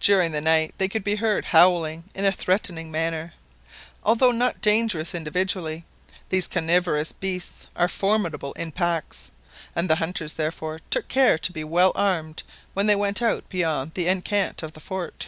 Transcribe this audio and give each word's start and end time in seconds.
During 0.00 0.32
the 0.32 0.40
night 0.40 0.72
they 0.78 0.88
could 0.88 1.04
be 1.04 1.16
heard 1.16 1.44
howling 1.44 2.04
in 2.14 2.24
a 2.24 2.32
threatening 2.32 2.90
manner. 2.90 3.34
Although 4.02 4.30
not 4.30 4.62
dangerous 4.62 5.14
individually, 5.14 5.84
these 6.30 6.46
carnivorous 6.46 7.12
beasts 7.12 7.66
are 7.76 7.86
formidable 7.86 8.54
in 8.54 8.72
packs, 8.72 9.30
and 9.76 9.90
the 9.90 9.96
hunters 9.96 10.32
therefore 10.32 10.78
took 10.88 11.08
care 11.08 11.36
to 11.36 11.52
be 11.52 11.64
well 11.64 11.92
armed 11.96 12.44
when 12.72 12.86
they 12.86 12.96
went 12.96 13.20
beyond 13.50 13.92
the 13.92 14.08
enceinte 14.08 14.62
of 14.62 14.72
the 14.72 14.80
fort. 14.80 15.26